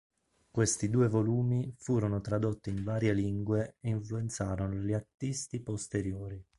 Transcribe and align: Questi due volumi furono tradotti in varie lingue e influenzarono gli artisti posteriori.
Questi 0.49 0.89
due 0.89 1.07
volumi 1.07 1.75
furono 1.77 2.21
tradotti 2.21 2.71
in 2.71 2.83
varie 2.83 3.13
lingue 3.13 3.75
e 3.81 3.89
influenzarono 3.91 4.73
gli 4.73 4.93
artisti 4.93 5.59
posteriori. 5.61 6.43